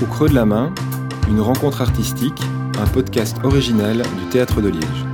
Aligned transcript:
Au 0.00 0.06
creux 0.06 0.28
de 0.28 0.34
la 0.34 0.44
main, 0.44 0.72
une 1.28 1.40
rencontre 1.40 1.82
artistique, 1.82 2.40
un 2.80 2.86
podcast 2.86 3.36
original 3.42 3.96
du 3.96 4.26
Théâtre 4.30 4.60
de 4.60 4.68
Liège. 4.68 5.04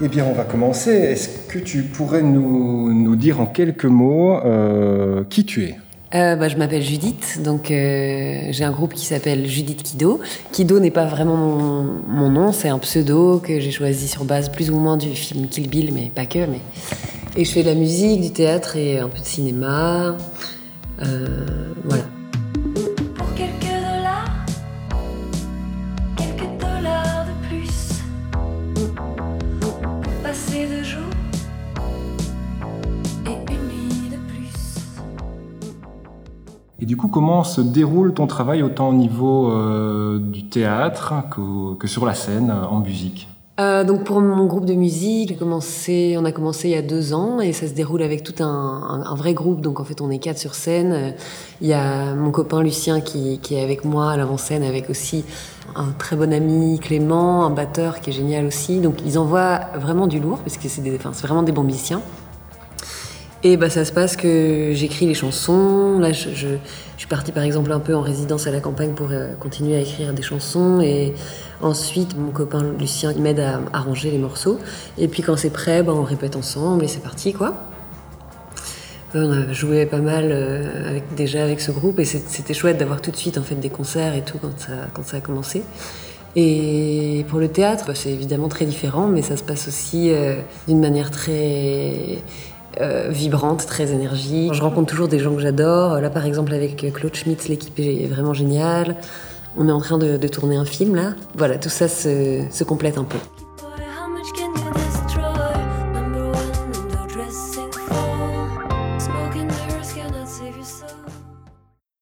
Eh 0.00 0.06
bien, 0.06 0.24
on 0.26 0.32
va 0.32 0.44
commencer. 0.44 0.92
Est-ce 0.92 1.48
que 1.48 1.58
tu 1.58 1.82
pourrais 1.82 2.22
nous, 2.22 3.16
dire 3.16 3.40
en 3.40 3.46
quelques 3.46 3.84
mots 3.84 4.38
euh, 4.44 5.24
qui 5.28 5.44
tu 5.44 5.64
es? 5.64 5.76
Euh, 6.14 6.36
bah, 6.36 6.48
je 6.48 6.56
m'appelle 6.56 6.82
Judith, 6.82 7.42
donc 7.42 7.70
euh, 7.70 8.48
j'ai 8.50 8.64
un 8.64 8.70
groupe 8.70 8.94
qui 8.94 9.04
s'appelle 9.04 9.46
Judith 9.46 9.82
Kido. 9.82 10.20
Kido 10.52 10.80
n'est 10.80 10.90
pas 10.90 11.04
vraiment 11.04 11.36
mon, 11.36 12.30
nom, 12.30 12.52
c'est 12.52 12.68
un 12.68 12.78
pseudo 12.78 13.38
que 13.38 13.60
j'ai 13.60 13.70
choisi 13.70 14.08
sur 14.08 14.24
base 14.24 14.48
plus 14.48 14.70
ou 14.70 14.76
moins 14.76 14.96
du 14.96 15.10
film 15.10 15.48
Kill 15.48 15.68
Bill, 15.68 15.92
mais 15.92 16.10
pas 16.14 16.26
que. 16.26 16.38
Et 17.36 17.44
je 17.44 17.50
fais 17.50 17.62
de 17.62 17.68
la 17.68 17.74
musique, 17.74 18.22
du 18.22 18.30
théâtre 18.30 18.76
et 18.76 18.98
un 18.98 19.08
peu 19.08 19.18
de 19.18 19.24
cinéma. 19.24 20.16
voilà. 20.98 22.04
Du 36.86 36.96
coup, 36.96 37.08
comment 37.08 37.42
se 37.42 37.60
déroule 37.60 38.14
ton 38.14 38.26
travail 38.26 38.62
autant 38.62 38.90
au 38.90 38.94
niveau 38.94 39.50
euh, 39.50 40.18
du 40.20 40.44
théâtre 40.44 41.14
que, 41.78 41.88
sur 41.88 42.06
la 42.06 42.14
scène, 42.14 42.50
euh, 42.50 42.66
en 42.66 42.80
musique? 42.80 43.28
Euh, 43.58 43.82
donc 43.82 44.04
pour 44.04 44.20
mon 44.20 44.46
groupe 44.46 44.66
de 44.66 44.74
musique, 44.74 45.34
on 45.40 46.24
a 46.24 46.30
commencé 46.30 46.68
il 46.68 46.70
y 46.70 46.76
a 46.76 46.82
deux 46.82 47.12
ans 47.12 47.40
et 47.40 47.52
ça 47.52 47.66
se 47.66 47.72
déroule 47.72 48.02
avec 48.02 48.22
tout 48.22 48.40
un, 48.40 49.14
vrai 49.16 49.34
groupe. 49.34 49.60
Donc 49.60 49.80
en 49.80 49.84
fait, 49.84 50.00
on 50.00 50.10
est 50.10 50.20
quatre 50.20 50.38
sur 50.38 50.54
scène. 50.54 51.14
Il 51.60 51.66
y 51.66 51.72
a 51.72 52.14
mon 52.14 52.30
copain 52.30 52.62
Lucien 52.62 53.00
qui, 53.00 53.40
est 53.50 53.60
avec 53.60 53.84
moi 53.84 54.12
à 54.12 54.16
l'avant-scène, 54.16 54.62
avec 54.62 54.88
aussi 54.88 55.24
un 55.74 55.90
très 55.98 56.14
bon 56.14 56.32
ami 56.32 56.78
Clément, 56.78 57.44
un 57.44 57.50
batteur 57.50 58.00
qui 58.00 58.10
est 58.10 58.12
génial 58.12 58.46
aussi. 58.46 58.78
Donc 58.78 59.04
ils 59.04 59.18
envoient 59.18 59.62
vraiment 59.74 60.06
du 60.06 60.20
lourd 60.20 60.38
parce 60.38 60.56
que 60.56 60.68
c'est 60.68 60.80
vraiment 61.26 61.42
des 61.42 61.50
bons. 61.50 61.66
Et 63.44 63.56
bah, 63.56 63.70
ça 63.70 63.84
se 63.84 63.92
passe 63.92 64.16
que 64.16 64.72
j'écris 64.72 65.06
les 65.06 65.14
chansons. 65.14 65.98
Là, 66.00 66.12
je, 66.12 66.56
suis 66.96 67.06
partie 67.08 67.30
par 67.30 67.44
exemple 67.44 67.70
un 67.70 67.78
peu 67.78 67.94
en 67.94 68.00
résidence 68.00 68.48
à 68.48 68.50
la 68.50 68.58
campagne 68.58 68.94
pour 68.94 69.08
euh, 69.12 69.32
continuer 69.38 69.76
à 69.76 69.80
écrire 69.80 70.12
des 70.12 70.22
chansons. 70.22 70.80
Et 70.80 71.14
ensuite, 71.60 72.16
mon 72.16 72.32
copain 72.32 72.64
Lucien 72.78 73.12
m'aide 73.14 73.38
à 73.38 73.60
arranger 73.72 74.10
les 74.10 74.18
morceaux. 74.18 74.58
Et 74.98 75.06
puis 75.06 75.22
quand 75.22 75.36
c'est 75.36 75.50
prêt, 75.50 75.84
bah, 75.84 75.92
on 75.94 76.02
répète 76.02 76.34
ensemble 76.34 76.84
et 76.84 76.88
c'est 76.88 77.02
parti 77.02 77.32
quoi. 77.32 77.54
On 79.14 79.30
a 79.30 79.52
joué 79.52 79.86
pas 79.86 80.00
mal 80.00 80.28
euh, 80.30 80.98
déjà 81.16 81.42
avec 81.42 81.60
ce 81.60 81.70
groupe 81.70 81.98
et 81.98 82.04
c'était 82.04 82.52
chouette 82.52 82.76
d'avoir 82.76 83.00
tout 83.00 83.10
de 83.10 83.16
suite 83.16 83.38
en 83.38 83.42
fait 83.42 83.54
des 83.54 83.70
concerts 83.70 84.14
et 84.14 84.20
tout 84.22 84.36
quand 84.38 84.58
ça, 84.58 84.72
quand 84.92 85.04
ça 85.04 85.18
a 85.18 85.20
commencé. 85.20 85.62
Et 86.36 87.24
pour 87.28 87.38
le 87.38 87.48
théâtre, 87.48 87.84
bah, 87.86 87.94
c'est 87.94 88.10
évidemment 88.10 88.48
très 88.48 88.66
différent, 88.66 89.06
mais 89.06 89.22
ça 89.22 89.36
se 89.36 89.42
passe 89.44 89.68
aussi 89.68 90.10
euh, 90.10 90.34
d'une 90.66 90.80
manière 90.80 91.10
très 91.10 92.18
euh, 92.80 93.08
vibrante, 93.10 93.66
très 93.66 93.92
énergique. 93.92 94.52
Je 94.54 94.62
rencontre 94.62 94.88
toujours 94.88 95.08
des 95.08 95.18
gens 95.18 95.34
que 95.34 95.40
j'adore. 95.40 96.00
Là, 96.00 96.10
par 96.10 96.26
exemple, 96.26 96.54
avec 96.54 96.92
Claude 96.92 97.14
Schmitz, 97.14 97.48
l'équipe 97.48 97.78
est 97.78 98.06
vraiment 98.06 98.34
géniale. 98.34 98.96
On 99.56 99.68
est 99.68 99.72
en 99.72 99.80
train 99.80 99.98
de, 99.98 100.16
tourner 100.28 100.56
un 100.56 100.64
film, 100.64 100.94
là. 100.94 101.14
Voilà, 101.36 101.58
tout 101.58 101.70
ça 101.70 101.88
se 101.88 102.64
complète 102.64 102.98
un 102.98 103.04
peu. 103.04 103.18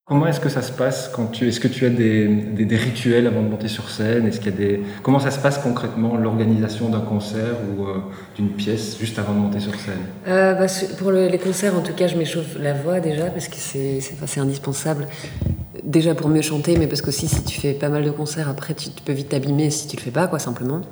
Comment 0.09 0.29
est-ce 0.29 0.39
que 0.39 0.49
ça 0.49 0.63
se 0.63 0.71
passe 0.71 1.11
quand 1.13 1.27
tu 1.33 1.49
est-ce 1.49 1.59
que 1.59 1.67
tu 1.67 1.85
as 1.85 1.91
des, 1.91 2.29
des, 2.29 2.77
rituels 2.77 3.27
avant 3.27 3.43
de 3.43 3.49
monter 3.49 3.67
sur 3.67 3.91
scène? 3.91 4.25
Est-ce 4.29 4.39
qu'il 4.39 4.53
y 4.53 4.55
a 4.55 4.57
des 4.57 4.81
comment 5.03 5.19
ça 5.19 5.33
se 5.33 5.41
passe 5.41 5.59
concrètement 5.59 6.17
l'organisation 6.17 6.89
d'un 6.89 7.01
concert 7.01 7.57
ou 7.69 7.87
euh, 7.87 7.99
d'une 8.37 8.51
pièce 8.51 8.97
juste 9.01 9.19
avant 9.19 9.35
de 9.35 9.41
monter 9.41 9.59
sur 9.59 9.75
scène? 9.75 9.99
Euh, 10.29 10.55
bah, 10.55 10.67
Pour 10.99 11.11
les 11.11 11.39
concerts, 11.39 11.77
en 11.77 11.81
tout 11.81 11.93
cas, 11.93 12.07
je 12.07 12.17
m'échauffe 12.17 12.57
la 12.57 12.73
voix 12.73 13.01
déjà 13.01 13.27
parce 13.31 13.49
que 13.49 13.57
c'est 13.57 13.99
c'est 14.01 14.39
indispensable. 14.39 15.09
Déjà 15.83 16.15
pour 16.15 16.29
mieux 16.29 16.43
chanter, 16.43 16.79
mais 16.79 16.87
parce 16.87 17.03
que 17.03 17.11
si 17.11 17.27
tu 17.43 17.61
fais 17.61 17.73
pas 17.73 17.89
mal 17.89 18.05
de 18.05 18.13
concerts, 18.13 18.49
après 18.49 18.75
tu, 18.75 18.91
tu 18.91 19.03
peux 19.03 19.13
vite 19.13 19.31
t'abîmer 19.31 19.71
si 19.71 19.89
tu 19.89 19.97
le 19.97 20.03
fais 20.03 20.13
pas, 20.13 20.29
quoi, 20.29 20.39
simplement. 20.39 20.83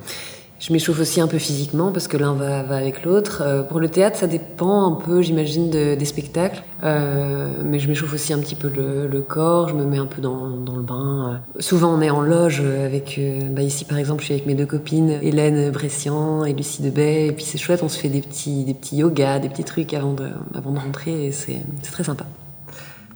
Je 0.59 0.71
m'échauffe 0.71 0.99
aussi 1.01 1.19
un 1.19 1.27
peu 1.27 1.37
physiquement 1.37 1.91
parce 1.91 2.07
que 2.07 2.15
l'un 2.15 2.33
va, 2.33 2.63
va, 2.63 2.77
avec 2.77 3.03
l'autre. 3.03 3.43
Euh, 3.45 3.61
pour 3.61 3.79
le 3.79 3.89
théâtre, 3.89 4.17
ça 4.17 4.27
dépend 4.27 4.93
un 4.93 4.95
peu, 4.95 5.21
j'imagine, 5.21 5.69
de, 5.69 5.95
des 5.95 6.05
spectacles. 6.05 6.63
Euh, 6.83 7.49
mais 7.63 7.79
je 7.79 7.87
m'échauffe 7.87 8.13
aussi 8.13 8.31
un 8.31 8.39
petit 8.39 8.55
peu 8.55 8.69
le, 8.69 9.07
le, 9.07 9.21
corps, 9.21 9.69
je 9.69 9.73
me 9.73 9.85
mets 9.85 9.97
un 9.97 10.05
peu 10.05 10.21
dans, 10.21 10.49
dans 10.49 10.75
le 10.75 10.83
bain. 10.83 11.41
Euh, 11.57 11.61
souvent, 11.61 11.93
on 11.93 12.01
est 12.01 12.09
en 12.09 12.21
loge 12.21 12.61
avec, 12.61 13.17
euh, 13.17 13.41
bah 13.49 13.63
ici 13.63 13.85
par 13.85 13.97
exemple, 13.97 14.21
je 14.21 14.25
suis 14.25 14.33
avec 14.33 14.45
mes 14.45 14.55
deux 14.55 14.65
copines, 14.65 15.19
Hélène 15.21 15.71
Bressian 15.71 16.45
et 16.45 16.53
Lucie 16.53 16.81
Debay. 16.81 17.27
Et 17.27 17.31
puis 17.31 17.43
c'est 17.43 17.57
chouette, 17.57 17.81
on 17.83 17.89
se 17.89 17.97
fait 17.97 18.09
des 18.09 18.21
petits, 18.21 18.63
des 18.63 18.73
petits 18.73 18.97
yogas, 18.97 19.39
des 19.39 19.49
petits 19.49 19.63
trucs 19.63 19.93
avant 19.93 20.13
de, 20.13 20.29
avant 20.53 20.71
de 20.71 20.79
rentrer 20.79 21.25
et 21.25 21.31
c'est 21.31 21.61
très 21.91 22.03
sympa. 22.03 22.25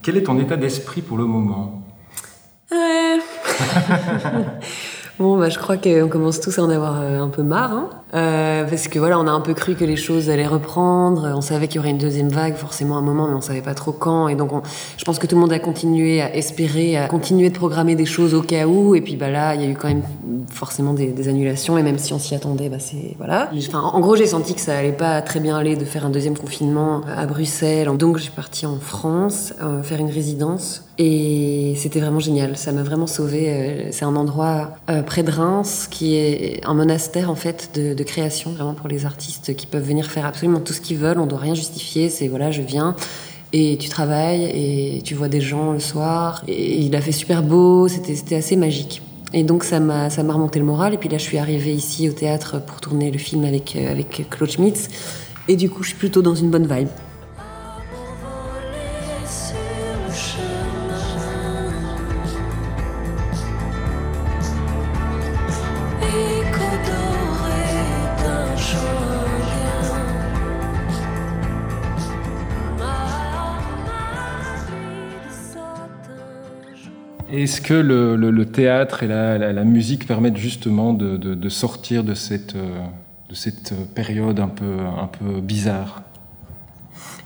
Quel 0.01 0.17
est 0.17 0.23
ton 0.23 0.39
état 0.39 0.57
d'esprit 0.57 1.01
pour 1.01 1.17
le 1.17 1.25
moment? 1.25 1.83
Bon, 5.19 5.37
bah, 5.37 5.49
je 5.49 5.59
crois 5.59 5.75
qu'on 5.75 6.07
commence 6.07 6.39
tous 6.39 6.59
à 6.59 6.63
en 6.63 6.69
avoir 6.69 7.01
euh, 7.01 7.19
un 7.19 7.27
peu 7.27 7.43
marre, 7.43 7.73
hein. 7.73 7.89
euh, 8.13 8.63
parce 8.63 8.87
que 8.87 8.99
voilà, 8.99 9.19
on 9.19 9.27
a 9.27 9.31
un 9.31 9.41
peu 9.41 9.53
cru 9.53 9.75
que 9.75 9.83
les 9.83 9.97
choses 9.97 10.29
allaient 10.29 10.47
reprendre. 10.47 11.33
On 11.35 11.41
savait 11.41 11.67
qu'il 11.67 11.75
y 11.75 11.79
aurait 11.79 11.89
une 11.89 11.97
deuxième 11.97 12.29
vague, 12.29 12.55
forcément 12.55 12.95
à 12.95 12.99
un 12.99 13.01
moment, 13.01 13.27
mais 13.27 13.33
on 13.33 13.41
savait 13.41 13.61
pas 13.61 13.73
trop 13.73 13.91
quand. 13.91 14.29
Et 14.29 14.35
donc, 14.35 14.49
je 14.95 15.03
pense 15.03 15.19
que 15.19 15.27
tout 15.27 15.35
le 15.35 15.41
monde 15.41 15.51
a 15.51 15.59
continué 15.59 16.21
à 16.21 16.33
espérer, 16.33 16.95
à 16.95 17.09
continuer 17.09 17.49
de 17.49 17.55
programmer 17.57 17.95
des 17.95 18.05
choses 18.05 18.33
au 18.33 18.41
cas 18.41 18.65
où. 18.65 18.95
Et 18.95 19.01
puis, 19.01 19.17
bah 19.17 19.29
là, 19.29 19.55
il 19.55 19.61
y 19.61 19.65
a 19.65 19.67
eu 19.67 19.75
quand 19.75 19.89
même 19.89 20.03
forcément 20.49 20.93
des, 20.93 21.27
annulations. 21.27 21.77
Et 21.77 21.83
même 21.83 21.97
si 21.97 22.13
on 22.13 22.19
s'y 22.19 22.33
attendait, 22.33 22.69
bah 22.69 22.79
c'est 22.79 23.17
voilà. 23.17 23.51
En 23.73 23.99
gros, 23.99 24.15
j'ai 24.15 24.25
senti 24.25 24.55
que 24.55 24.61
ça 24.61 24.77
allait 24.77 24.93
pas 24.93 25.21
très 25.21 25.41
bien 25.41 25.57
aller 25.57 25.75
de 25.75 25.83
faire 25.83 26.05
un 26.05 26.11
deuxième 26.11 26.37
confinement 26.37 27.01
à 27.13 27.25
Bruxelles. 27.25 27.89
Donc, 27.97 28.19
j'ai 28.19 28.29
parti 28.29 28.65
en 28.65 28.77
France 28.79 29.53
euh, 29.61 29.83
faire 29.83 29.99
une 29.99 30.11
résidence. 30.11 30.88
Et 31.01 31.75
c'était 31.77 32.01
vraiment 32.01 32.19
génial. 32.19 32.57
Ça 32.57 32.73
m'a 32.73 32.83
vraiment 32.83 33.07
sauvé. 33.07 33.45
Euh, 33.47 33.87
c'est 33.91 34.03
un 34.03 34.17
endroit 34.17 34.75
euh, 34.89 35.01
près 35.01 35.23
de 35.23 35.31
Reims 35.31 35.87
qui 35.89 36.15
est 36.15 36.59
un 36.65 36.73
monastère 36.73 37.31
en 37.31 37.35
fait 37.35 37.71
de, 37.73 38.03
création 38.03 38.51
vraiment 38.51 38.73
pour 38.73 38.89
les 38.89 39.05
artistes 39.05 39.55
qui 39.55 39.65
peuvent 39.65 39.83
venir 39.83 40.11
faire 40.11 40.25
absolument 40.25 40.59
tout 40.59 40.73
ce 40.73 40.81
qu'ils 40.81 40.97
veulent. 40.97 41.19
On 41.19 41.25
doit 41.25 41.39
rien 41.39 41.55
justifier. 41.55 42.09
C'est 42.09 42.27
voilà, 42.27 42.51
je 42.51 42.61
viens 42.61 42.97
et 43.53 43.77
tu 43.77 43.87
travailles 43.87 44.43
et 44.43 45.01
tu 45.01 45.15
vois 45.15 45.29
des 45.29 45.39
gens 45.39 45.71
le 45.71 45.79
soir. 45.79 46.43
Et 46.49 46.81
il 46.81 46.93
a 46.97 47.01
fait 47.01 47.13
super 47.13 47.43
beau. 47.43 47.87
C'était 47.87 48.15
c'était 48.15 48.35
assez 48.35 48.57
magique. 48.57 49.01
Et 49.31 49.43
donc 49.43 49.63
ça 49.63 49.79
m'a 49.79 50.09
ça 50.09 50.23
m'a 50.23 50.33
remonté 50.33 50.59
le 50.59 50.65
moral. 50.65 50.93
Et 50.93 50.97
puis 50.97 51.07
là, 51.07 51.17
je 51.17 51.23
suis 51.23 51.37
arrivée 51.37 51.73
ici 51.73 52.09
au 52.09 52.13
théâtre 52.13 52.61
pour 52.61 52.81
tourner 52.81 53.09
le 53.09 53.19
film 53.19 53.45
avec 53.45 53.77
euh, 53.77 53.89
avec 53.89 54.29
Claude 54.29 54.51
Schmitz. 54.51 54.89
Et 55.47 55.55
du 55.55 55.69
coup, 55.69 55.81
je 55.81 55.89
suis 55.89 55.97
plutôt 55.97 56.21
dans 56.21 56.35
une 56.35 56.49
bonne 56.49 56.67
vibe. 56.67 56.89
Est-ce 77.31 77.61
que 77.61 77.73
le, 77.73 78.45
théâtre 78.45 79.03
et 79.03 79.07
la, 79.07 79.63
musique 79.63 80.07
permettent 80.07 80.37
justement 80.37 80.93
de, 80.93 81.49
sortir 81.49 82.03
de 82.03 82.13
cette, 82.13 82.55
euh, 82.55 82.79
cette 83.33 83.73
période 83.93 84.39
un 84.39 84.47
peu 84.47 85.41
bizarre? 85.41 86.03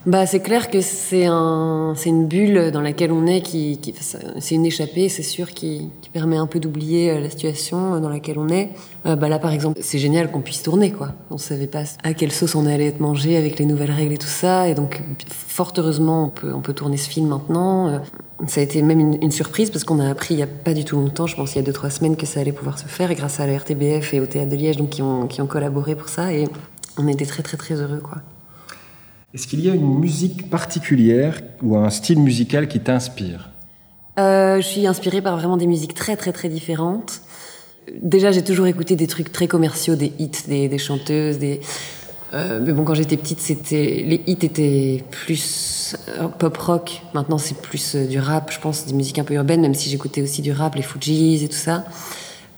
Bah, 0.06 0.26
c'est 0.26 0.42
clair 0.42 0.70
que 0.70 0.82
c'est 0.82 1.26
un, 1.26 1.94
c'est 1.96 2.10
une 2.10 2.28
bulle 2.28 2.72
dans 2.72 2.82
laquelle 2.82 3.12
on 3.14 3.26
est, 3.26 3.42
qui, 3.42 3.80
c'est 4.40 4.56
une 4.56 4.66
échappée, 4.66 5.08
c'est 5.08 5.24
sûr, 5.24 5.52
qui, 5.52 5.90
permet 6.12 6.38
un 6.38 6.46
peu 6.46 6.60
d'oublier 6.60 7.10
euh, 7.10 7.20
la 7.20 7.30
situation 7.30 8.00
dans 8.00 8.10
laquelle 8.10 8.38
on 8.38 8.48
est. 8.48 8.70
Euh, 9.08 9.16
bah 9.16 9.30
là, 9.30 9.40
par 9.40 9.52
exemple, 9.52 9.80
c'est 9.82 9.98
génial 9.98 10.30
qu'on 10.30 10.42
puisse 10.42 10.62
tourner, 10.62 10.92
quoi. 10.92 11.10
On 11.32 11.40
savait 11.40 11.66
pas 11.66 11.84
à 12.04 12.14
quelle 12.14 12.32
sauce 12.32 12.54
on 12.54 12.68
allait 12.68 12.86
être 12.86 13.00
mangé 13.00 13.36
avec 13.36 13.58
les 13.58 13.66
nouvelles 13.66 13.90
règles 13.90 14.14
et 14.14 14.18
tout 14.20 14.28
ça, 14.28 14.68
et 14.68 14.76
donc, 14.76 15.02
fort 15.28 15.74
heureusement, 15.78 16.26
on 16.26 16.30
peut, 16.30 16.54
on 16.54 16.62
peut 16.62 16.74
tourner 16.74 16.98
ce 16.98 17.10
film 17.10 17.30
maintenant. 17.30 17.88
Euh, 17.88 17.98
ça 18.46 18.60
a 18.60 18.64
été 18.64 18.82
même 18.82 19.00
une, 19.00 19.32
surprise 19.32 19.72
parce 19.72 19.84
qu'on 19.86 20.00
a 20.00 20.10
appris 20.10 20.36
il 20.36 20.40
y 20.40 20.44
a 20.44 20.48
pas 20.48 20.74
du 20.74 20.84
tout 20.86 20.98
longtemps, 20.98 21.28
je 21.28 21.36
pense 21.36 21.54
il 21.54 21.58
y 21.58 21.62
a 21.62 21.64
deux 21.64 21.74
trois 21.74 21.90
semaines, 21.90 22.16
que 22.18 22.26
ça 22.26 22.42
allait 22.42 22.52
pouvoir 22.52 22.78
se 22.78 22.86
faire, 22.86 23.10
et 23.10 23.16
grâce 23.16 23.40
à 23.40 23.48
la 23.48 23.58
RTBF 23.58 24.14
et 24.14 24.20
au 24.20 24.26
Théâtre 24.26 24.52
de 24.52 24.56
Liège, 24.56 24.78
donc 24.78 24.90
qui 24.90 25.02
ont, 25.02 25.28
qui 25.28 25.42
ont 25.42 25.48
collaboré 25.48 25.96
pour 25.96 26.10
ça, 26.10 26.34
et 26.34 26.48
on 26.98 27.08
était 27.08 27.26
très 27.26 27.42
très 27.42 27.58
très 27.58 27.76
heureux, 27.76 28.02
quoi. 28.04 28.18
Est-ce 29.34 29.48
qu'il 29.48 29.66
y 29.66 29.70
a 29.70 29.74
une 29.74 30.00
musique 30.00 30.50
particulière 30.52 31.42
ou 31.64 31.76
un 31.76 31.90
style 31.90 32.20
musical 32.20 32.68
qui 32.68 32.80
t'inspire? 32.80 33.50
Euh, 34.20 34.58
Je 34.58 34.68
suis 34.68 34.86
inspirée 34.86 35.24
par 35.24 35.38
vraiment 35.38 35.58
des 35.58 35.66
musiques 35.66 35.96
très 35.96 36.16
très 36.16 36.32
très 36.32 36.50
différentes. 36.50 37.22
Déjà, 38.04 38.32
j'ai 38.32 38.44
toujours 38.44 38.68
écouté 38.68 38.96
des 38.96 39.08
trucs 39.08 39.32
très 39.32 39.48
commerciaux, 39.48 39.96
des 39.96 40.14
hits, 40.20 40.30
des, 40.48 40.70
des 40.70 40.78
chanteuses, 40.78 41.40
des... 41.40 41.62
Euh, 42.34 42.62
mais 42.64 42.74
bon, 42.74 42.84
quand 42.84 42.94
j'étais 42.94 43.18
petite, 43.18 43.40
c'était 43.40 44.04
les 44.08 44.22
hits 44.28 44.38
étaient 44.44 45.04
plus 45.10 45.96
euh, 46.20 46.28
pop 46.28 46.56
rock. 46.58 47.02
Maintenant, 47.16 47.40
c'est 47.40 47.58
plus 47.58 47.96
du 47.96 48.20
rap, 48.20 48.52
je 48.52 48.60
pense, 48.60 48.86
des 48.86 48.94
musiques 48.94 49.18
un 49.18 49.24
peu 49.24 49.34
urbaines, 49.34 49.62
même 49.62 49.74
si 49.74 49.90
j'écoutais 49.90 50.22
aussi 50.22 50.44
du 50.44 50.52
rap, 50.52 50.76
les 50.76 50.84
Fujis 50.84 51.44
et 51.44 51.48
tout 51.48 51.56
ça. 51.56 51.86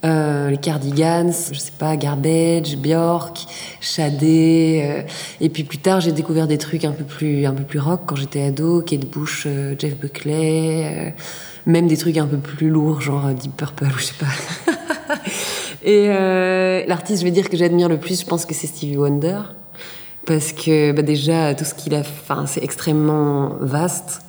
Les 0.02 0.58
Cardigans, 0.58 1.32
je 1.50 1.58
sais 1.58 1.72
pas, 1.76 1.96
Garbage, 1.96 2.76
Björk, 2.76 3.46
Shadé. 3.80 5.04
et 5.40 5.48
puis 5.48 5.64
plus 5.64 5.78
tard, 5.78 6.00
j'ai 6.00 6.12
découvert 6.12 6.46
des 6.46 6.58
trucs 6.58 6.84
un 6.84 6.92
peu 6.92 7.04
plus, 7.04 7.44
un 7.46 7.54
peu 7.54 7.64
plus 7.64 7.80
rock 7.80 8.02
quand 8.06 8.16
j'étais 8.16 8.42
ado, 8.42 8.82
Kate 8.82 9.06
Bush, 9.06 9.48
Jeff 9.78 9.98
Buckley, 9.98 11.14
même 11.66 11.88
des 11.88 11.96
trucs 11.96 12.18
un 12.18 12.26
peu 12.26 12.38
plus 12.38 12.70
lourds, 12.70 13.00
genre 13.00 13.28
Deep 13.30 13.56
Purple, 13.56 13.86
ou 13.86 13.98
je 13.98 14.04
sais 14.04 14.14
pas. 14.18 15.16
et 15.84 16.06
l'artiste, 16.86 17.20
je 17.20 17.24
vais 17.24 17.32
dire 17.32 17.48
que 17.48 17.56
j'admire 17.56 17.88
le 17.88 17.98
plus, 17.98 18.20
je 18.20 18.26
pense 18.26 18.46
que 18.46 18.54
c'est 18.54 18.68
Stevie 18.68 18.96
Wonder 18.96 19.40
parce 20.26 20.52
que 20.52 20.92
bah, 20.92 21.02
déjà 21.02 21.54
tout 21.54 21.64
ce 21.64 21.72
qu'il 21.72 21.94
a, 21.94 22.00
enfin 22.00 22.44
c'est 22.46 22.62
extrêmement 22.62 23.56
vaste. 23.60 24.20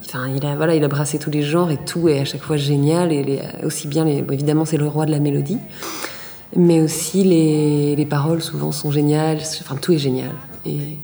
Enfin, 0.00 0.28
il 0.34 0.44
a 0.46 0.56
voilà, 0.56 0.74
il 0.74 0.84
a 0.84 0.88
brassé 0.88 1.18
tous 1.18 1.30
les 1.30 1.42
genres 1.42 1.70
et 1.70 1.76
tout 1.76 2.08
est 2.08 2.20
à 2.20 2.24
chaque 2.24 2.42
fois 2.42 2.56
génial 2.56 3.12
et 3.12 3.40
aussi 3.64 3.88
bien 3.88 4.06
évidemment 4.06 4.64
c'est 4.64 4.76
le 4.76 4.86
roi 4.86 5.06
de 5.06 5.10
la 5.10 5.18
mélodie, 5.18 5.58
mais 6.56 6.80
aussi 6.80 7.24
les, 7.24 7.96
les, 7.96 8.06
paroles 8.06 8.42
souvent 8.42 8.72
sont 8.72 8.90
géniales. 8.90 9.38
Enfin, 9.60 9.76
tout 9.76 9.92
est 9.92 9.98
génial 9.98 10.32
et 10.64 10.98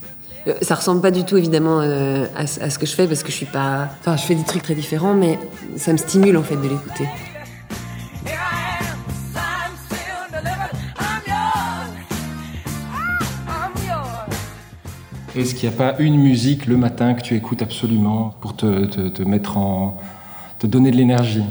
euh, 0.47 0.55
ça 0.63 0.75
ressemble 0.75 1.01
pas 1.03 1.11
du 1.11 1.25
tout 1.25 1.37
évidemment 1.37 1.81
euh, 1.81 2.25
à, 2.35 2.43
à, 2.43 2.71
ce 2.71 2.79
que 2.79 2.87
je 2.87 2.95
fais 2.95 3.07
parce 3.07 3.23
que 3.23 3.31
je 3.31 3.37
suis 3.37 3.47
pas, 3.47 3.89
enfin 4.01 4.17
je 4.17 4.23
fais 4.23 4.35
des 4.35 4.45
trucs 4.45 4.63
très 4.63 4.75
différents, 4.75 5.15
mais 5.15 5.39
ça 5.77 5.93
me 5.93 5.99
stimule 5.99 6.37
en 6.37 6.43
fait 6.43 6.57
de 6.57 6.69
l'écouter. 6.69 7.07
Est-ce 15.41 15.55
qu'il 15.55 15.69
n'y 15.71 15.75
a 15.75 15.79
pas 15.79 15.95
une 15.99 16.19
musique 16.19 16.67
le 16.67 16.77
matin 16.77 17.15
que 17.15 17.23
tu 17.23 17.35
écoutes 17.35 17.63
absolument 17.63 18.35
pour 18.41 18.55
te, 18.57 19.23
mettre 19.23 19.57
en. 19.57 19.99
te 20.59 20.67
donner 20.67 20.91
de 20.91 20.97
l'énergie? 20.97 21.45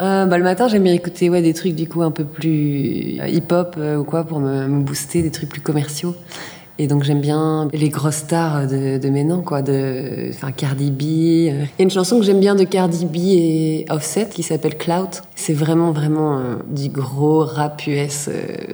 Euh, 0.00 0.26
bah, 0.26 0.38
le 0.38 0.44
matin, 0.44 0.68
j'aime 0.68 0.84
bien 0.84 0.92
écouter 0.92 1.28
ouais, 1.28 1.42
des 1.42 1.52
trucs 1.52 1.74
du 1.74 1.88
coup 1.88 2.02
un 2.02 2.12
peu 2.12 2.24
plus 2.24 3.20
euh, 3.20 3.26
hip-hop 3.28 3.74
euh, 3.78 3.96
ou 3.96 4.04
quoi 4.04 4.24
pour 4.24 4.38
me, 4.38 4.80
booster, 4.80 5.22
des 5.22 5.32
trucs 5.32 5.48
plus 5.48 5.60
commerciaux. 5.60 6.14
Et 6.82 6.88
donc 6.88 7.04
j'aime 7.04 7.20
bien 7.20 7.68
les 7.72 7.90
grosses 7.90 8.16
stars 8.16 8.66
de, 8.66 8.98
de 8.98 9.08
maintenant, 9.08 9.42
quoi, 9.42 9.62
de, 9.62 10.30
enfin 10.30 10.50
Cardi 10.50 10.90
B. 10.90 11.02
Il 11.02 11.44
y 11.44 11.50
a 11.50 11.82
une 11.84 11.92
chanson 11.92 12.18
que 12.18 12.24
j'aime 12.24 12.40
bien 12.40 12.56
de 12.56 12.64
Cardi 12.64 13.06
B 13.06 13.16
et 13.18 13.86
Offset 13.88 14.30
qui 14.30 14.42
s'appelle 14.42 14.76
Clout. 14.76 15.22
C'est 15.36 15.52
vraiment 15.52 15.92
vraiment 15.92 16.40
du 16.66 16.88
gros 16.88 17.44
rap 17.44 17.86
US 17.86 18.28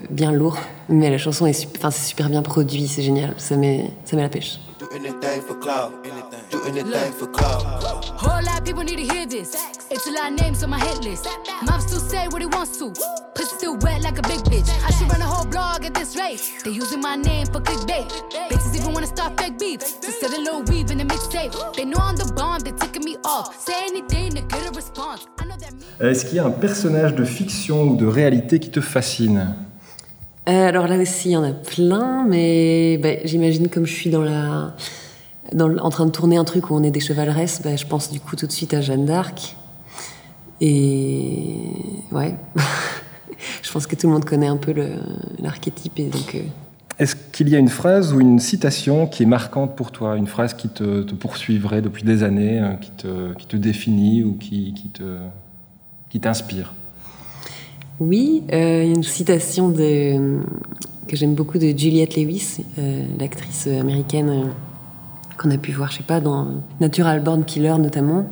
bien 0.08 0.32
lourd, 0.32 0.56
mais 0.88 1.10
la 1.10 1.19
chanson 1.19 1.44
est, 1.44 1.69
enfin 1.76 1.90
c'est 1.90 2.08
super 2.08 2.31
bien 2.31 2.40
produit, 2.40 2.88
c'est 2.88 3.02
génial, 3.02 3.34
ça 3.37 3.56
met, 3.56 3.90
ça 4.06 4.16
met 4.16 4.22
la 4.22 4.31
pêche. 4.31 4.58
anything 4.93 5.43
for 5.43 5.54
clout. 5.56 5.93
Do 6.50 6.62
anything 6.64 7.12
for 7.12 7.26
clout. 7.28 7.62
Whole 8.16 8.43
lot 8.43 8.58
of 8.58 8.64
people 8.64 8.82
need 8.84 8.96
to 8.96 9.14
hear 9.14 9.26
this. 9.26 9.54
It's 9.90 10.06
a 10.06 10.11
lot 10.12 10.32
of 10.32 10.40
names 10.40 10.62
on 10.62 10.70
my 10.70 10.78
hit 10.78 11.04
list. 11.04 11.28
Mom 11.66 11.81
still 11.81 12.00
say 12.00 12.28
what 12.28 12.40
he 12.40 12.46
wants 12.46 12.78
to. 12.78 12.93
Pussy 13.34 13.56
still 13.56 13.76
wet 13.78 14.02
like 14.02 14.19
a 14.19 14.22
big 14.22 14.40
bitch. 14.50 14.69
I 14.87 14.90
should 14.93 15.11
run 15.11 15.20
a 15.20 15.26
whole 15.26 15.46
blog 15.46 15.84
at 15.84 15.94
this 15.94 16.16
rate. 16.28 16.52
They 16.64 16.70
using 16.70 17.00
my 17.00 17.16
name 17.16 17.46
for 17.46 17.60
clickbait. 17.60 18.06
Bitches 18.50 18.75
even 18.76 18.92
wanna 18.92 19.06
start 19.06 19.40
fake 19.40 19.58
beef. 19.58 19.80
To 20.00 20.10
set 20.10 20.32
a 20.36 20.40
little 20.40 20.62
weave 20.62 20.90
in 20.90 20.98
the 20.98 21.04
mixtape. 21.04 21.52
They 21.75 21.84
know 21.84 22.00
I'm 22.00 22.16
the 22.16 22.30
bomb, 22.34 22.60
they 22.60 22.72
ticking 22.72 23.04
me 23.04 23.16
off. 23.25 23.54
Say 23.60 23.75
anything 23.88 24.30
to 24.36 24.42
get 24.42 24.66
a 24.66 24.72
response. 24.75 25.26
Est-ce 26.00 26.25
qu'il 26.26 26.36
y 26.36 26.38
a 26.38 26.46
un 26.46 26.50
personnage 26.50 27.14
de 27.14 27.25
fiction 27.25 27.82
ou 27.82 27.96
de 27.96 28.06
réalité 28.06 28.58
qui 28.58 28.70
te 28.70 28.80
fascine? 28.80 29.54
Euh, 30.48 30.69
alors 30.69 30.86
là 30.86 30.96
aussi, 30.96 31.30
il 31.30 31.32
y 31.32 31.36
en 31.36 31.42
a 31.42 31.52
plein, 31.52 32.25
mais 32.25 32.98
bah, 32.98 33.20
j'imagine 33.25 33.69
comme 33.69 33.84
je 33.84 33.92
suis 33.92 34.10
dans 34.10 34.22
la, 34.22 34.75
dans, 35.52 35.76
en 35.78 35.90
train 35.90 36.06
de 36.06 36.10
tourner 36.10 36.36
un 36.36 36.44
truc 36.44 36.70
où 36.70 36.75
on 36.75 36.82
est 36.82 36.90
des 36.90 37.00
chevaleresses, 37.00 37.60
bah, 37.62 37.76
je 37.76 37.84
pense 37.84 38.10
du 38.10 38.20
coup 38.20 38.36
tout 38.36 38.46
de 38.46 38.52
suite 38.52 38.75
à 38.75 38.80
Jeanne 38.80 39.04
d'Arc. 39.04 39.56
Et 40.60 41.56
ouais, 42.12 42.34
je 43.62 43.73
pense 43.73 43.87
que 43.87 43.96
tout 43.96 44.06
le 44.06 44.12
monde 44.12 44.25
connaît 44.25 44.46
un 44.46 44.56
peu 44.56 44.75
l'archétype. 45.40 45.96
donc. 45.96 46.35
Euh, 46.35 46.40
Est-ce 46.99 47.17
qu'il 47.32 47.49
y 47.49 47.56
a 47.56 47.58
une 47.58 47.69
phrase 47.69 48.12
ou 48.12 48.20
une 48.20 48.38
citation 48.38 49.06
qui 49.06 49.23
est 49.23 49.26
marquante 49.26 49.76
pour 49.76 49.93
toi, 49.93 50.17
une 50.17 50.26
phrase 50.26 50.55
qui 50.55 50.69
te, 50.69 51.02
poursuivrait 51.14 51.82
depuis 51.82 52.05
des 52.05 52.23
années, 52.23 52.61
euh, 52.61 52.75
qui 52.75 52.90
te, 52.90 53.35
qui 53.35 53.46
te 53.46 53.56
définit 53.56 54.25
ou 54.25 54.35
qui, 54.35 54.75
qui 54.75 54.88
te, 54.88 55.17
qui 56.11 56.20
t'inspire? 56.20 56.75
Oui, 58.00 58.44
euh, 58.52 58.82
il 58.85 58.88
y 58.88 58.93
a 58.93 58.94
une 58.94 59.02
citation 59.02 59.69
de, 59.70 60.38
que 61.08 61.17
j'aime 61.17 61.35
beaucoup 61.35 61.58
de 61.58 61.76
Juliette 61.76 62.17
Lewis, 62.17 62.58
l'actrice 63.19 63.67
américaine 63.67 64.52
qu'on 65.37 65.50
a 65.50 65.58
pu 65.58 65.73
voir, 65.73 65.90
je 65.90 65.99
sais 65.99 66.02
pas, 66.02 66.20
dans 66.20 66.46
Natural 66.81 67.23
Born 67.23 67.44
Killer 67.44 67.75
notamment, 67.79 68.29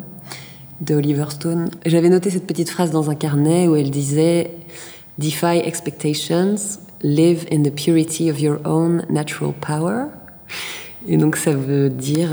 de 0.80 0.94
Oliver 0.94 1.26
Stone. 1.30 1.70
J'avais 1.86 2.10
noté 2.10 2.30
cette 2.30 2.46
petite 2.46 2.68
phrase 2.68 2.90
dans 2.90 3.10
un 3.10 3.14
carnet 3.14 3.66
où 3.66 3.76
elle 3.76 3.90
disait 3.90 4.55
Defy 5.18 5.58
expectations, 5.64 6.78
live 7.02 7.46
in 7.50 7.62
the 7.62 7.70
purity 7.70 8.30
of 8.30 8.40
your 8.40 8.58
own 8.64 9.04
natural 9.08 9.52
power. 9.52 10.06
Et 11.08 11.16
donc 11.16 11.36
ça 11.36 11.52
veut 11.52 11.88
dire 11.88 12.30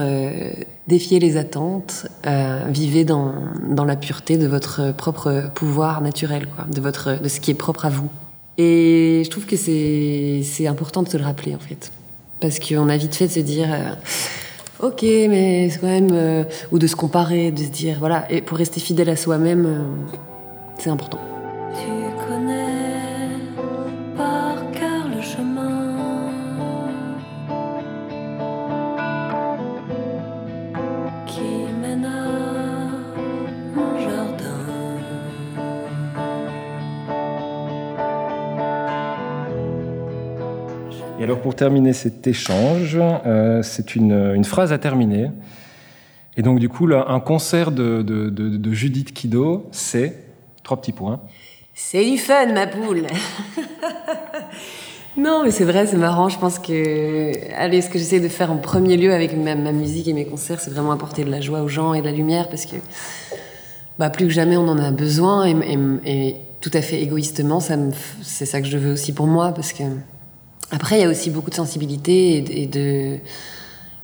défier 0.88 1.19
les 1.19 1.38
attentes, 1.38 2.07
euh, 2.25 2.65
vivez 2.69 3.06
dans, 3.06 3.33
dans, 3.69 3.85
la 3.85 3.95
pureté 3.95 4.38
de 4.38 4.47
votre 4.47 4.94
propre 4.94 5.44
pouvoir 5.53 6.01
naturel, 6.01 6.47
quoi, 6.47 6.65
de, 6.65 6.81
votre, 6.81 7.21
de 7.21 7.27
ce 7.30 7.39
qui 7.39 7.51
est 7.51 7.56
propre 7.56 7.85
à 7.85 7.89
vous. 7.89 8.09
Et 8.57 9.21
je 9.25 9.29
trouve 9.29 9.45
que 9.45 9.56
c'est 9.56 10.68
important 10.68 11.03
de 11.03 11.09
se 11.09 11.18
le 11.18 11.24
rappeler, 11.24 11.56
en 11.56 11.59
fait. 11.59 11.91
Parce 12.39 12.59
qu'on 12.59 12.89
a 12.89 12.97
vite 12.97 13.15
fait 13.15 13.27
de 13.27 13.31
se 13.31 13.39
dire, 13.39 13.68
euh, 13.71 14.88
ok, 14.88 15.01
mais 15.01 15.69
c'est 15.69 15.79
quand 15.79 15.88
même. 15.88 16.09
Euh, 16.12 16.44
ou 16.71 16.77
de 16.77 16.86
se 16.86 16.95
comparer, 16.95 17.51
de 17.51 17.63
se 17.63 17.69
dire, 17.69 17.97
voilà. 18.00 18.29
Et 18.31 18.41
pour 18.41 18.57
rester 18.57 18.79
fidèle 18.79 19.09
à 19.09 19.15
soi-même, 19.15 19.65
euh, 19.65 19.79
c'est 20.77 20.89
important. 20.89 21.19
Et 41.24 41.25
alors 41.25 41.39
pour 41.39 41.56
terminer 41.56 41.94
cet 41.94 42.27
échange, 42.27 43.00
euh, 43.00 43.63
c'est 43.63 43.96
une, 43.96 44.44
phrase 44.44 44.74
à 44.74 44.77
terminer. 44.77 45.32
Et 46.36 46.42
donc 46.42 46.60
du 46.60 46.68
coup, 46.68 46.86
un 46.94 47.20
concert 47.22 47.72
de, 47.72 48.74
Judith 48.74 49.13
Kido, 49.13 49.65
c'est 49.72 50.18
trois 50.63 50.82
petits 50.82 50.92
points. 50.92 51.22
C'est 51.74 52.03
du 52.03 52.18
fun, 52.18 52.48
ma 52.48 52.68
poule. 52.68 53.03
non, 55.18 55.44
mais 55.46 55.51
c'est 55.51 55.63
vrai, 55.63 55.88
c'est 55.88 55.96
marrant. 55.96 56.27
Je 56.27 56.38
pense 56.38 56.60
que, 56.60 57.32
allez, 57.56 57.80
ce 57.80 57.89
que 57.89 57.98
j'essaie 57.98 58.20
de 58.20 58.27
faire 58.27 58.51
en 58.51 58.58
premier 58.58 58.98
lieu 58.98 59.13
avec 59.13 59.34
ma, 59.38 59.56
musique 59.72 60.10
et 60.10 60.13
mes 60.13 60.25
concerts, 60.25 60.60
c'est 60.60 60.72
vraiment 60.72 60.92
apporter 60.92 61.24
de 61.24 61.32
la 61.32 61.39
joie 61.39 61.62
aux 61.62 61.70
gens 61.70 61.94
et 61.94 62.01
de 62.01 62.06
la 62.06 62.12
lumière, 62.12 62.50
parce 62.50 62.65
que, 62.65 62.75
bah, 63.98 64.10
plus 64.10 64.27
que 64.27 64.34
jamais, 64.34 64.58
on 64.58 64.68
en 64.68 64.77
a 64.77 64.92
besoin. 64.92 65.46
Et 65.46 66.36
tout 66.60 66.72
à 66.74 66.82
fait 66.82 67.01
égoïstement, 67.01 67.62
c'est 67.62 68.46
ça 68.46 68.60
que 68.60 68.68
je 68.68 68.77
veux 68.77 68.92
aussi 68.92 69.13
pour 69.13 69.27
moi, 69.27 69.53
parce 69.53 69.72
que 69.72 69.84
après, 70.74 70.98
il 70.98 71.01
y 71.01 71.06
a 71.06 71.10
aussi 71.10 71.30
beaucoup 71.30 71.51
de 71.51 71.56
sensibilité 71.56 72.38
et, 72.63 72.65
de. 72.65 73.20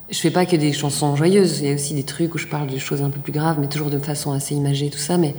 Je 0.08 0.18
fais 0.18 0.30
pas 0.30 0.46
que 0.46 0.54
des 0.54 0.72
chansons 0.72 1.16
joyeuses. 1.16 1.60
Il 1.60 1.68
y 1.68 1.70
a 1.72 1.74
aussi 1.74 1.94
des 1.94 2.04
trucs 2.04 2.32
où 2.32 2.38
je 2.38 2.46
parle 2.46 2.68
de 2.68 2.78
choses 2.78 3.02
un 3.02 3.10
peu 3.10 3.18
plus 3.18 3.32
graves, 3.32 3.58
mais 3.60 3.66
toujours 3.66 3.90
de 3.90 3.98
façon 3.98 4.30
assez 4.30 4.54
imagée, 4.54 4.88
tout 4.88 4.98
ça. 4.98 5.18
Mais, 5.18 5.34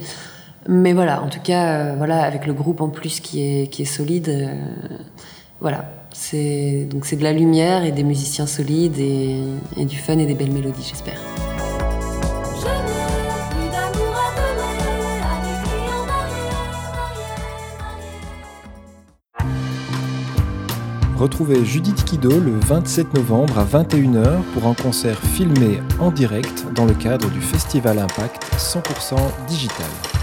mais 0.68 0.92
voilà, 0.92 1.24
en 1.24 1.30
tout 1.30 1.40
cas, 1.40 1.68
euh, 1.68 1.96
voilà, 1.96 2.24
avec 2.24 2.46
le 2.46 2.54
groupe 2.54 2.82
en 2.82 2.90
plus 2.90 3.22
qui 3.22 3.42
est, 3.42 3.68
qui 3.68 3.84
est 3.84 3.86
solide, 3.86 4.28
euh, 4.28 4.54
voilà. 5.62 5.90
C'est 6.14 6.86
donc 6.92 7.06
c'est 7.06 7.16
de 7.16 7.24
la 7.24 7.32
lumière 7.32 7.86
et 7.86 7.94
des 7.94 8.04
musiciens 8.04 8.46
solides 8.46 9.00
et, 9.00 9.40
et 9.78 9.86
du 9.86 9.98
fun 9.98 10.18
et 10.18 10.26
des 10.26 10.36
belles 10.36 10.52
mélodies, 10.52 10.86
j'espère. 10.86 11.22
Retrouvez 21.22 21.64
Judith 21.64 22.04
Kido 22.04 22.32
le 22.40 22.58
27 22.62 23.14
novembre 23.14 23.60
à 23.60 23.64
21h 23.64 24.42
pour 24.56 24.66
un 24.66 24.74
concert 24.74 25.20
filmé 25.20 25.80
en 26.00 26.10
direct 26.10 26.66
dans 26.74 26.86
le 26.86 26.96
cadre 26.96 27.30
du 27.30 27.42
Festival 27.42 28.00
Impact 28.00 28.44
100% 28.58 29.18
digital. 29.48 30.21